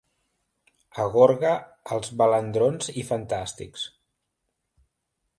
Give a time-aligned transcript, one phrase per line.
[1.01, 1.51] A Gorga,
[1.97, 3.83] els balandrons i fantàstics.